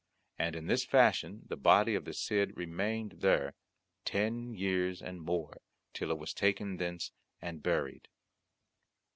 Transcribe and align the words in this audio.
And 0.39 0.55
in 0.55 0.65
this 0.65 0.83
fashion 0.83 1.43
the 1.47 1.55
body 1.55 1.93
of 1.93 2.05
the 2.05 2.13
Cid 2.15 2.57
remained 2.57 3.17
there 3.19 3.53
ten 4.03 4.51
years 4.55 4.99
and 4.99 5.21
more, 5.21 5.61
till 5.93 6.09
it 6.09 6.17
was 6.17 6.33
taken 6.33 6.77
thence 6.77 7.11
and 7.39 7.61
buried. 7.61 8.07